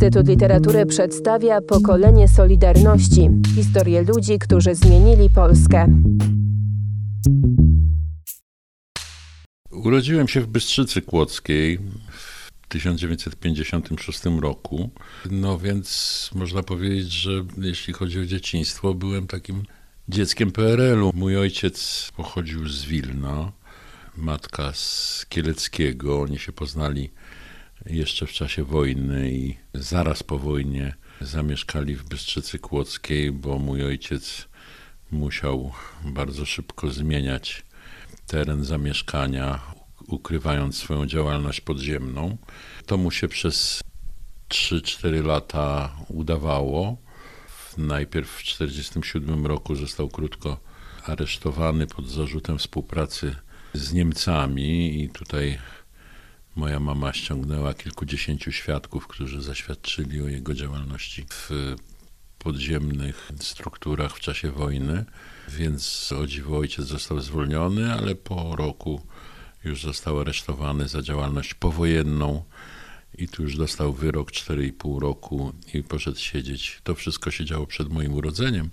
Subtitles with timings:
[0.00, 6.02] Instytut Literatury przedstawia pokolenie Solidarności historię ludzi, którzy zmienili Polskę.
[9.70, 11.78] Urodziłem się w Bystrzycy Kłodzkiej
[12.10, 14.90] w 1956 roku.
[15.30, 19.62] No więc można powiedzieć, że jeśli chodzi o dzieciństwo, byłem takim
[20.08, 21.10] dzieckiem PRL-u.
[21.14, 23.52] Mój ojciec pochodził z Wilna,
[24.16, 26.20] matka z Kieleckiego.
[26.20, 27.10] Oni się poznali
[27.86, 34.48] jeszcze w czasie wojny i zaraz po wojnie zamieszkali w Bystrzycy Kłodzkiej, bo mój ojciec
[35.10, 35.72] musiał
[36.04, 37.64] bardzo szybko zmieniać
[38.26, 39.60] teren zamieszkania,
[40.06, 42.36] ukrywając swoją działalność podziemną.
[42.86, 43.82] To mu się przez
[44.48, 46.96] 3-4 lata udawało.
[47.78, 50.60] Najpierw w 1947 roku został krótko
[51.06, 53.36] aresztowany pod zarzutem współpracy
[53.72, 55.58] z Niemcami i tutaj
[56.56, 61.50] moja mama ściągnęła kilkudziesięciu świadków, którzy zaświadczyli o jego działalności w
[62.38, 65.04] podziemnych strukturach w czasie wojny,
[65.48, 69.06] więc o dziwo ojciec został zwolniony, ale po roku
[69.64, 72.44] już został aresztowany za działalność powojenną
[73.18, 76.80] i tu już dostał wyrok 4,5 roku i poszedł siedzieć.
[76.84, 78.70] To wszystko się działo przed moim urodzeniem,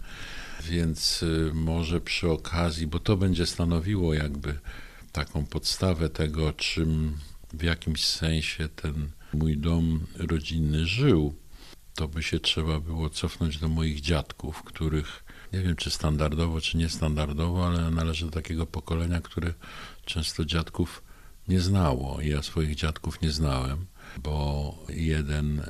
[0.63, 4.59] więc y, może przy okazji, bo to będzie stanowiło jakby
[5.11, 7.17] taką podstawę tego, czym
[7.53, 11.35] w jakimś sensie ten mój dom rodzinny żył,
[11.95, 15.23] to by się trzeba było cofnąć do moich dziadków, których
[15.53, 19.53] nie wiem czy standardowo, czy niestandardowo, ale należy do takiego pokolenia, które
[20.05, 21.03] często dziadków
[21.47, 22.21] nie znało.
[22.21, 23.85] Ja swoich dziadków nie znałem,
[24.23, 25.63] bo jeden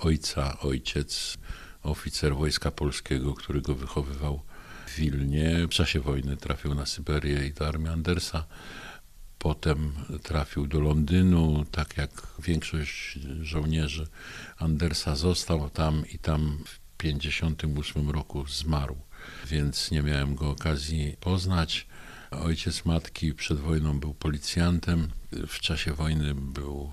[0.00, 1.38] ojca, ojciec,
[1.82, 4.42] oficer Wojska Polskiego, który go wychowywał
[4.86, 8.44] w Wilnie, w czasie wojny trafił na Syberię i do armii Andersa.
[9.42, 14.06] Potem trafił do Londynu, tak jak większość żołnierzy
[14.58, 18.96] Andersa został tam i tam w 1958 roku zmarł,
[19.46, 21.86] więc nie miałem go okazji poznać.
[22.30, 26.90] Ojciec matki przed wojną był policjantem, w czasie wojny był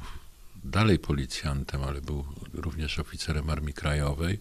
[0.63, 4.39] dalej policjantem, ale był również oficerem Armii Krajowej.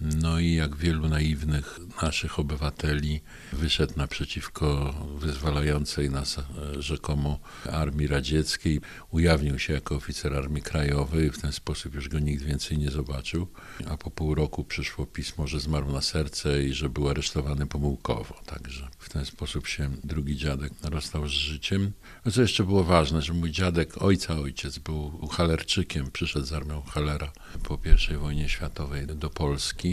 [0.00, 3.20] No i jak wielu naiwnych naszych obywateli
[3.52, 7.38] wyszedł naprzeciwko wyzwalającej nas e, rzekomo
[7.70, 8.80] armii radzieckiej.
[9.10, 13.46] Ujawnił się jako oficer Armii Krajowej w ten sposób już go nikt więcej nie zobaczył.
[13.88, 18.40] A po pół roku przyszło pismo, że zmarł na serce i że był aresztowany pomyłkowo.
[18.46, 21.92] Także w ten sposób się drugi dziadek rozstał z życiem.
[22.24, 26.82] No co jeszcze było ważne, że mój dziadek, ojca ojciec, był Halerczykiem, przyszedł z armią
[26.82, 27.32] Halera
[27.62, 27.78] po
[28.12, 29.87] I wojnie światowej do Polski.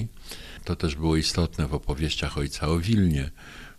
[0.63, 3.31] To też było istotne w opowieściach ojca o Wilnie,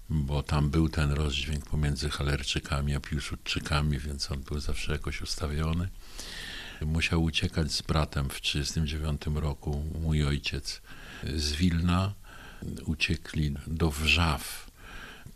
[0.09, 5.89] bo tam był ten rozdźwięk pomiędzy Halerczykami a Piłsudczykami, więc on był zawsze jakoś ustawiony.
[6.81, 10.83] Musiał uciekać z bratem w 1939 roku, mój ojciec,
[11.37, 12.15] z Wilna.
[12.85, 14.71] Uciekli do Wrzaw.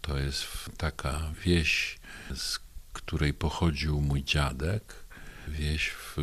[0.01, 0.47] To jest
[0.77, 1.99] taka wieś,
[2.35, 2.59] z
[2.93, 4.95] której pochodził mój dziadek.
[5.49, 6.17] Wieś w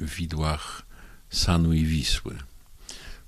[0.00, 0.82] widłach
[1.30, 2.49] Sanu i Wisły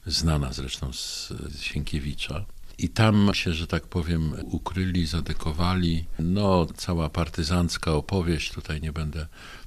[0.06, 2.44] znana zresztą z Sienkiewicza.
[2.78, 6.04] I tam się, że tak powiem, ukryli, zadekowali.
[6.18, 9.26] No, cała partyzancka opowieść, tutaj nie będę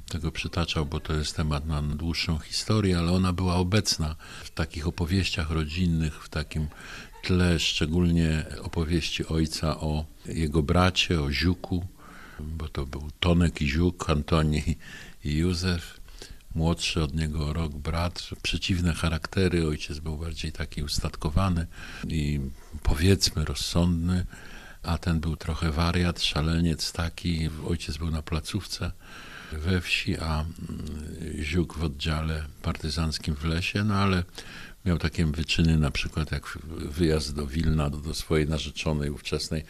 [0.10, 4.88] tego przytaczał, bo to jest temat na dłuższą historię, ale ona była obecna w takich
[4.88, 6.68] opowieściach rodzinnych, w takim
[7.24, 11.88] tle, szczególnie opowieści ojca o jego bracie, o Ziuku,
[12.40, 14.64] bo to był Tonek i Ziuk, Antoni
[15.24, 16.00] i Józef
[16.56, 19.68] młodszy od niego rok brat, przeciwne charaktery.
[19.68, 21.68] Ojciec był bardziej taki ustatkowany
[22.08, 22.40] i
[22.84, 24.26] powiedzmy rozsądny,
[24.84, 27.50] a ten był trochę wariat, szaleniec taki.
[27.70, 28.92] Ojciec był na placówce
[29.58, 34.24] we wsi, a mm, Ziuk w oddziale partyzanckim w lesie, no ale
[34.86, 39.64] miał takie wyczyny, na przykład jak wyjazd do Wilna, do, do swojej narzeczonej ówczesnej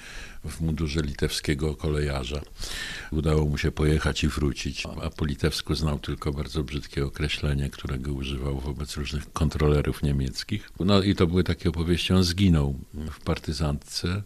[0.46, 2.42] w mundurze litewskiego kolejarza.
[3.12, 8.14] Udało mu się pojechać i wrócić, a po litewsku znał tylko bardzo brzydkie określenie, którego
[8.14, 10.70] używał wobec różnych kontrolerów niemieckich.
[10.80, 14.24] No i to były takie opowieści, on zginął w partyzantce,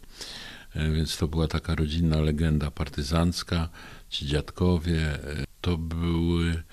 [0.73, 3.69] e, więc to była taka rodzinna legenda partyzancka,
[4.09, 6.63] ci dziadkowie, e, to były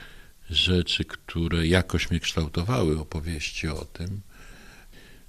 [0.50, 4.21] rzeczy, które jakoś mnie kształtowały, opowieści o tym.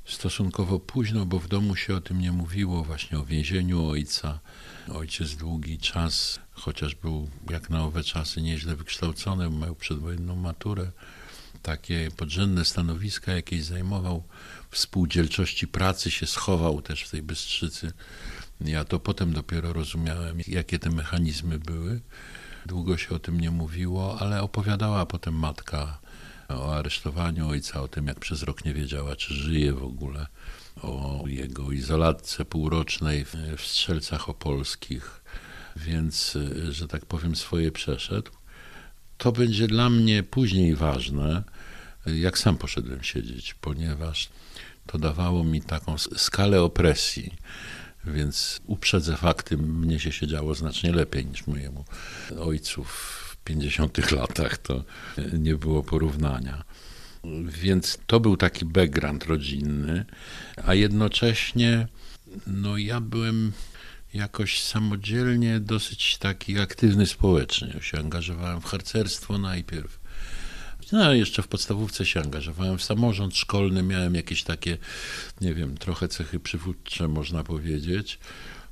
[0.06, 4.40] Stosunkowo późno, bo w domu się o tym nie mówiło, właśnie o więzieniu ojca.
[4.94, 10.92] Ojciec długi czas, chociaż był jak na owe czasy nieźle wykształcony, miał przedwojenną maturę,
[11.62, 14.24] takie podrzędne stanowiska jakieś zajmował,
[14.72, 14.78] w
[15.68, 17.92] pracy się schował też w tej Bystrzycy.
[18.62, 22.02] Ja to potem dopiero rozumiałem, jakie te mechanizmy były.
[22.68, 26.00] Długo się o tym nie mówiło, ale opowiadała potem matka
[26.50, 30.28] o aresztowaniu ojca, o tym, jak przez rok nie wiedziała, czy żyje w ogóle,
[30.82, 35.22] o jego izolatce półrocznej w, Strzelcach Opolskich,
[35.76, 36.38] więc,
[36.70, 38.32] że tak powiem, swoje przeszedł.
[39.18, 41.44] To będzie dla mnie później ważne,
[42.06, 44.30] jak sam poszedłem siedzieć, ponieważ
[44.88, 47.34] to dawało mi taką skalę opresji,
[48.14, 51.86] więc uprzedzę fakty, mnie się siedziało znacznie lepiej niż mojemu
[52.40, 54.84] ojcu w 50 latach, to
[55.34, 56.64] nie było porównania.
[57.44, 60.06] Więc to był taki background rodzinny,
[60.66, 61.88] a jednocześnie
[62.48, 63.52] no ja byłem
[64.14, 67.74] jakoś samodzielnie dosyć taki aktywny społecznie.
[67.82, 70.00] Się angażowałem w harcerstwo najpierw.
[70.92, 72.78] No, jeszcze w podstawówce się angażowałem.
[72.78, 74.78] W samorząd szkolny, miałem jakieś takie,
[75.42, 78.20] nie wiem, trochę cechy przywódcze, można powiedzieć,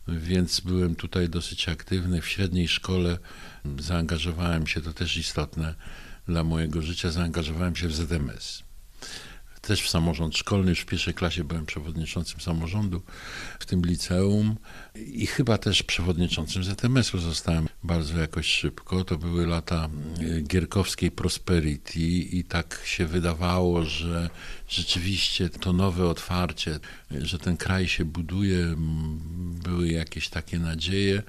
[0.07, 2.21] więc byłem tutaj dosyć aktywny.
[2.21, 3.17] W średniej szkole
[3.79, 5.75] zaangażowałem się, to też istotne
[6.27, 8.63] dla mojego życia, zaangażowałem się w ZMS
[9.65, 10.69] też w samorząd szkolny.
[10.69, 13.01] Już w pierwszej klasie byłem przewodniczącym samorządu
[13.59, 14.55] w tym liceum
[14.95, 19.03] i chyba też przewodniczącym ZMS-u zostałem bardzo jakoś szybko.
[19.03, 19.89] To były lata
[20.19, 24.29] e, gierkowskiej prosperity i tak się wydawało, że
[24.69, 26.79] rzeczywiście to nowe otwarcie,
[27.11, 28.75] że ten kraj się buduje,
[29.63, 31.23] były jakieś takie nadzieje.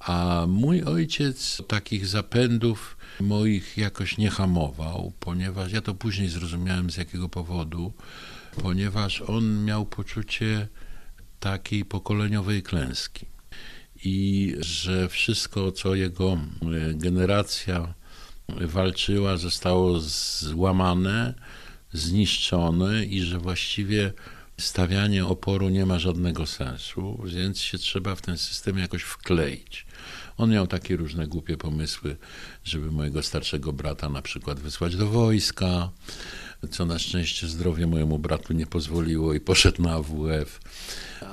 [0.00, 6.96] A mój ojciec takich zapędów moich jakoś nie hamował, ponieważ ja to później zrozumiałem z
[6.96, 7.92] jakiego powodu,
[8.62, 10.68] ponieważ on miał poczucie
[11.40, 13.26] takiej pokoleniowej klęski
[14.04, 17.94] i że wszystko, co jego e, generacja
[18.48, 21.34] walczyła, zostało złamane,
[21.92, 24.12] zniszczone i że właściwie
[24.60, 29.85] stawianie oporu nie ma żadnego sensu, więc się trzeba w ten system jakoś wkleić.
[30.36, 32.16] On miał takie różne głupie pomysły,
[32.64, 35.90] żeby mojego starszego brata na przykład wysłać do wojska,
[36.70, 40.60] co na szczęście zdrowie mojemu bratu nie pozwoliło i poszedł na AWF.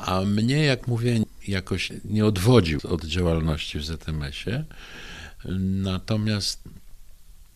[0.05, 4.65] A mnie, jak mówię, jakoś nie odwodził od działalności w ZMS-ie.
[5.59, 6.63] Natomiast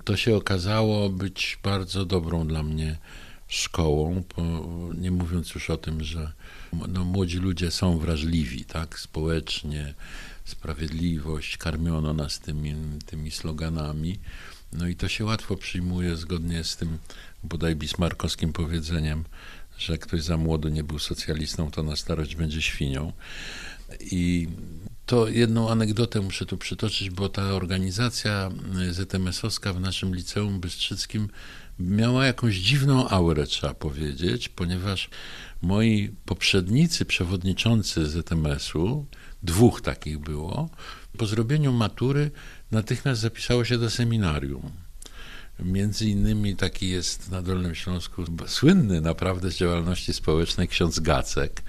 [0.03, 2.97] to się okazało być bardzo dobrą dla mnie
[3.47, 4.23] szkołą,
[4.97, 6.31] nie mówiąc już o tym, że
[6.88, 9.94] no, młodzi ludzie są wrażliwi, tak, społecznie,
[10.47, 14.19] sprawiedliwość, karmiono nas tymi, tymi sloganami.
[14.73, 16.97] No i to się łatwo przyjmuje zgodnie z tym
[17.44, 19.23] bodaj bismarkowskim powiedzeniem,
[19.77, 23.13] że ktoś za młodo nie był socjalistą, to na starość będzie świnią.
[23.99, 24.47] I
[25.05, 28.51] to jedną anegdotę muszę tu przytoczyć, bo ta organizacja
[28.91, 31.29] ZMS-owska w naszym liceum bystrzyckim
[31.79, 35.09] miała jakąś dziwną aurę, trzeba powiedzieć, ponieważ
[35.61, 39.05] moi poprzednicy przewodniczący ZMS-u,
[39.47, 40.69] dwóch takich było,
[41.17, 42.31] po zrobieniu matury
[42.71, 44.71] natychmiast zapisało się do seminarium.
[45.59, 51.63] Między innymi taki jest na Dolnym Śląsku słynny naprawdę z działalności społecznej ksiądz Gacek.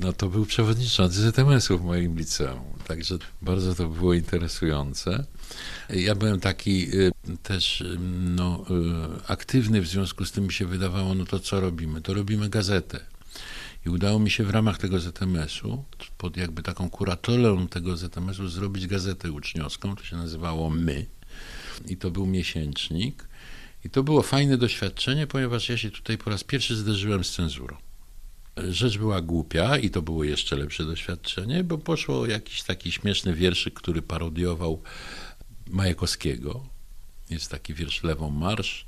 [0.00, 5.24] No to był przewodniczący ZMS-u w moim liceum, także bardzo to było interesujące.
[5.90, 7.12] Ja byłem taki y,
[7.42, 7.98] też y,
[8.36, 12.00] no, y, aktywny, w związku z tym mi się wydawało, no to co robimy?
[12.02, 13.00] To robimy gazetę.
[13.86, 15.84] I udało mi się w ramach tego ZMS-u,
[16.18, 19.96] pod jakby taką kuratorą tego ZMS-u, zrobić gazetę uczniowską.
[19.96, 21.06] To się nazywało My.
[21.86, 23.28] I to był miesięcznik.
[23.84, 27.76] I to było fajne doświadczenie, ponieważ ja się tutaj po raz pierwszy zderzyłem z cenzurą.
[28.56, 33.74] Rzecz była głupia i to było jeszcze lepsze doświadczenie, bo poszło jakiś taki śmieszny wierszyk,
[33.74, 34.82] który parodiował
[35.66, 36.64] Majakowskiego.
[37.30, 38.86] Jest taki wiersz Lewą Marsz,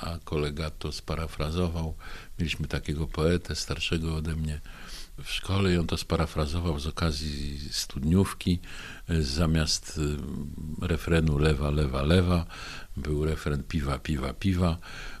[0.00, 1.94] a kolega to sparafrazował.
[2.38, 4.60] Mieliśmy takiego poetę starszego ode mnie
[5.24, 8.58] w szkole i on to sparafrazował z okazji studniówki.
[9.20, 10.16] Zamiast y,
[10.86, 12.46] refrenu lewa, lewa, lewa
[12.96, 14.78] był refren piwa, piwa, piwa.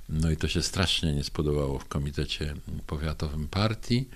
[0.08, 2.54] No i to się strasznie nie spodobało w komitecie
[2.86, 4.08] powiatowym partii.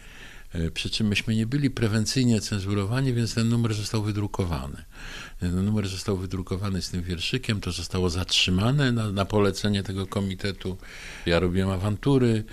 [0.57, 4.85] E, przy czym myśmy nie byli prewencyjnie cenzurowani, więc ten numer został wydrukowany.
[5.41, 10.77] Ten numer został wydrukowany z tym wierszykiem, to zostało zatrzymane na, na polecenie tego komitetu.
[11.27, 12.45] Ja robiłem awantury,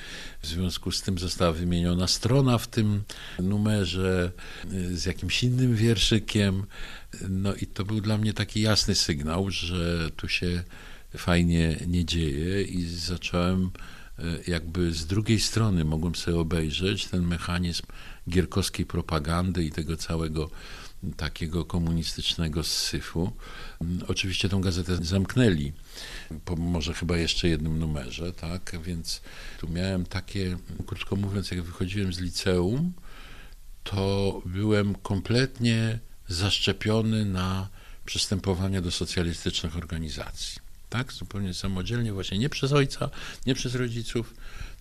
[0.42, 3.04] w związku z tym została wymieniona strona w tym
[3.40, 4.32] numerze
[4.66, 6.66] e, z jakimś innym wierszykiem.
[7.30, 10.64] No i to był dla mnie taki jasny sygnał, że tu się
[11.18, 13.72] fajnie nie dzieje i zacząłem
[14.48, 17.84] jakby z drugiej strony mogłem sobie obejrzeć ten mechanizm
[18.30, 20.50] gierkowskiej propagandy i tego całego
[21.18, 23.32] takiego komunistycznego syfu.
[23.82, 25.74] Mm, oczywiście tą gazetę zamknęli,
[26.46, 29.22] po może chyba jeszcze jednym numerze, tak, więc
[29.60, 32.94] tu miałem takie, krótko mówiąc, jak wychodziłem z liceum,
[33.84, 37.70] to byłem kompletnie zaszczepiony na
[38.06, 40.63] przystępowanie do socjalistycznych organizacji
[40.94, 41.14] tak?
[41.14, 43.10] Zupełnie samodzielnie, właśnie nie przez ojca,
[43.46, 44.34] nie przez rodziców,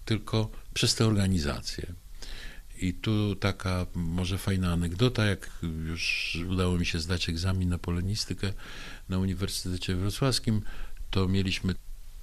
[0.04, 1.92] tylko przez te organizacje.
[2.80, 5.50] I tu taka może fajna anegdota, jak
[5.86, 8.52] już udało mi się zdać egzamin na polonistykę
[9.08, 10.62] na Uniwersytecie Wrocławskim,
[11.10, 11.74] to mieliśmy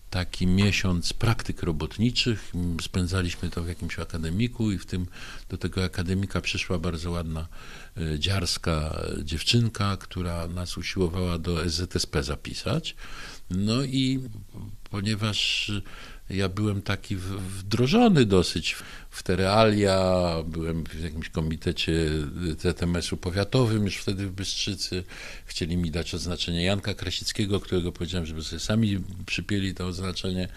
[0.10, 2.52] taki miesiąc praktyk robotniczych.
[2.82, 5.08] Spędzaliśmy to w jakimś akademiku i w tym
[5.50, 7.48] do tego akademika przyszła bardzo ładna
[7.98, 12.96] e, dziarska dziewczynka, która nas usiłowała do SZSP zapisać.
[13.50, 14.20] No i
[14.90, 15.72] ponieważ
[16.30, 18.76] ja byłem taki wdrożony dosyć
[19.10, 21.94] w te realia, byłem w jakimś komitecie
[22.60, 25.04] ZMS-u powiatowym już wtedy w Bystrzycy.
[25.46, 30.48] Chcieli mi dać oznaczenie Janka Krasickiego, którego powiedziałem, żeby sobie sami przypieli to oznaczenie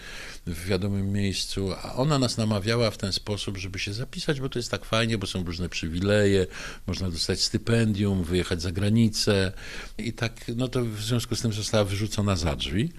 [0.47, 4.59] w wiadomym miejscu, a ona nas namawiała w ten sposób, żeby się zapisać, bo to
[4.59, 6.47] jest tak fajnie, bo są różne przywileje,
[6.87, 9.51] można dostać stypendium, wyjechać za granicę
[9.97, 12.91] i tak, no to w związku z tym została wyrzucona za drzwi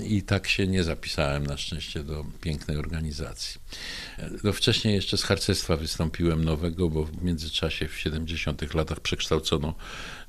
[0.00, 3.60] i tak się nie zapisałem na szczęście do pięknej organizacji.
[4.44, 9.74] No wcześniej jeszcze z harcerstwa wystąpiłem nowego, bo w międzyczasie w 70 latach przekształcono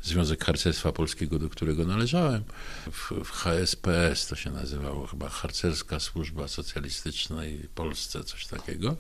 [0.03, 2.43] Związek Harcerstwa Polskiego, do którego należałem.
[2.91, 8.95] W, w HSPS to się nazywało chyba Harcerska Służba Socjalistycznej Polsce, coś takiego.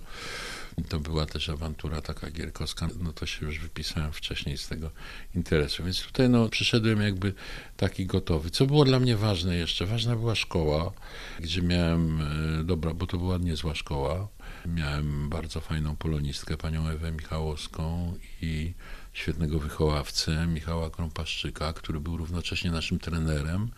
[0.89, 4.91] To była też awantura taka gierkowska, no to się już wypisałem wcześniej z tego
[5.35, 5.83] interesu.
[5.83, 7.33] Więc tutaj no, przyszedłem jakby
[7.77, 8.49] taki gotowy.
[8.49, 9.85] Co było dla mnie ważne jeszcze?
[9.85, 10.91] Ważna była szkoła,
[11.39, 12.21] gdzie miałem,
[12.59, 14.27] e, dobra, bo to była niezła szkoła.
[14.65, 18.73] Miałem bardzo fajną polonistkę, panią Ewę Michałowską i
[19.13, 23.71] świetnego wychowawcę, Michała Krąpaszczyka, który był równocześnie naszym trenerem.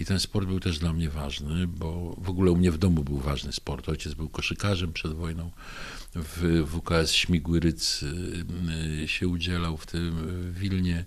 [0.00, 3.04] I ten sport był też dla mnie ważny, bo w ogóle u mnie w domu
[3.04, 3.88] był ważny sport.
[3.88, 5.50] Ojciec był koszykarzem przed wojną.
[6.14, 8.02] W WKS Śmigły-Ryc
[9.02, 10.14] y, się udzielał w tym
[10.52, 11.04] w Wilnie.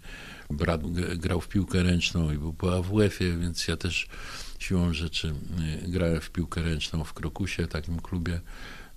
[0.50, 4.08] Brat grał w piłkę ręczną i był po AWF-ie, więc ja też
[4.60, 5.34] siłą rzeczy
[5.84, 8.42] y, grałem w piłkę ręczną w Krokusie, takim klubie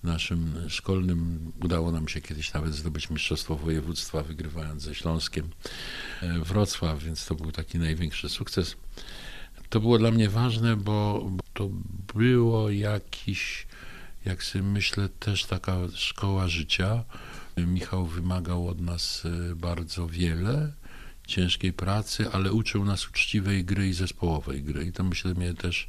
[0.02, 1.52] naszym szkolnym.
[1.62, 5.49] Udało nam się kiedyś nawet zdobyć Mistrzostwo Województwa, wygrywając ze Śląskiem
[6.23, 8.76] e, Wrocław, więc to był taki największy sukces.
[9.69, 11.71] To było dla mnie ważne, bo to
[12.14, 13.66] było jakiś,
[14.25, 17.04] jak sobie myślę, też taka szkoła życia.
[17.57, 20.73] Michał wymagał od nas e, bardzo wiele,
[21.26, 24.85] ciężkiej pracy, ale uczył nas uczciwej gry i zespołowej gry.
[24.85, 25.87] I to myślę mnie też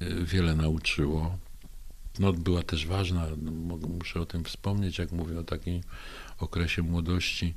[0.00, 1.38] e, wiele nauczyło.
[2.18, 3.26] No, była też ważna,
[3.98, 5.80] muszę o tym wspomnieć, jak mówię o takim
[6.38, 7.54] okresie młodości.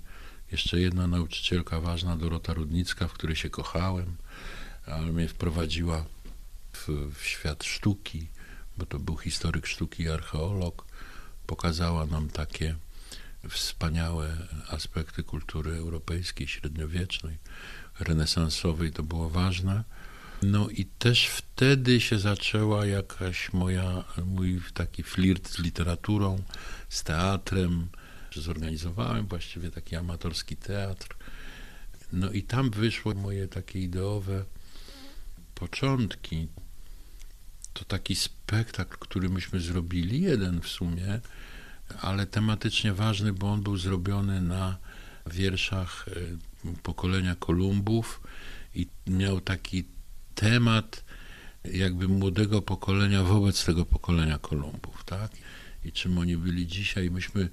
[0.51, 4.15] Jeszcze jedna nauczycielka ważna, Dorota Rudnicka, w której się kochałem,
[4.85, 6.05] ale mnie wprowadziła
[6.73, 8.27] w, w świat sztuki,
[8.77, 10.85] bo to był historyk sztuki i archeolog.
[11.47, 12.75] Pokazała nam takie
[13.49, 14.37] wspaniałe
[14.69, 17.37] aspekty kultury europejskiej, średniowiecznej,
[17.99, 18.91] renesansowej.
[18.91, 19.83] To było ważne.
[20.41, 26.43] No i też wtedy się zaczęła jakaś moja, mój taki flirt z literaturą,
[26.89, 27.87] z teatrem.
[28.35, 31.15] Zorganizowałem właściwie taki amatorski teatr.
[32.13, 34.45] No i tam wyszło moje takie ideowe
[35.55, 36.47] początki.
[37.73, 41.21] To taki spektakl, który myśmy zrobili, jeden w sumie,
[42.01, 44.77] ale tematycznie ważny, bo on był zrobiony na
[45.27, 48.21] wierszach e, pokolenia Kolumbów
[48.75, 49.85] i miał taki
[50.35, 51.03] temat
[51.65, 55.31] jakby młodego pokolenia wobec tego pokolenia Kolumbów, tak?
[55.85, 57.11] I czym oni byli dzisiaj.
[57.11, 57.49] Myśmy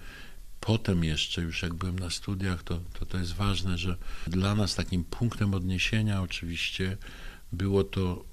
[0.61, 4.75] potem jeszcze, już jak byłem na studiach, to, to to jest ważne, że dla nas
[4.75, 6.97] takim punktem odniesienia oczywiście
[7.53, 8.25] było to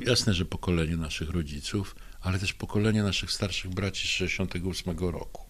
[0.00, 5.42] jasne, że pokolenie naszych rodziców, ale też pokolenie naszych starszych braci z 68 roku.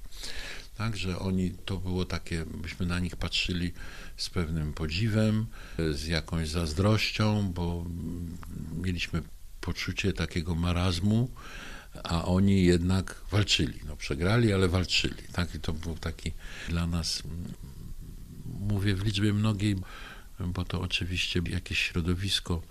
[0.76, 3.73] Także oni, to było takie, byśmy na nich patrzyli
[4.17, 5.47] z pewnym podziwem,
[5.93, 7.87] z jakąś zazdrością, bo
[8.83, 9.23] mieliśmy
[9.61, 11.31] poczucie takiego marazmu,
[12.05, 13.81] a oni jednak walczyli.
[13.87, 15.23] No, przegrali, ale walczyli.
[15.33, 15.55] Tak?
[15.55, 16.33] I to był taki
[16.69, 17.23] dla nas,
[18.61, 19.76] mówię w liczbie mnogiej,
[20.41, 22.62] bo to oczywiście jakieś środowisko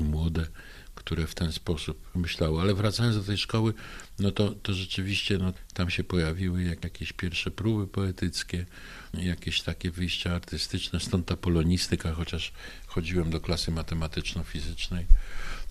[0.00, 0.46] młode,
[0.94, 2.60] które w ten sposób myślały.
[2.60, 3.74] Ale wracając do tej szkoły,
[4.18, 8.66] no to, to rzeczywiście no, tam się pojawiły jak, jakieś pierwsze próby poetyckie,
[9.14, 12.52] jakieś takie wyjścia artystyczne, stąd ta polonistyka, chociaż
[12.86, 15.06] chodziłem do klasy matematyczno-fizycznej,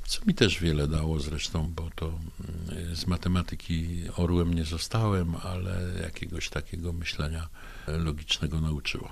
[0.08, 5.94] co mi też wiele dało zresztą, bo to mm, z matematyki orłem nie zostałem, ale
[6.02, 7.50] jakiegoś takiego myślenia
[7.88, 9.12] logicznego nauczyło.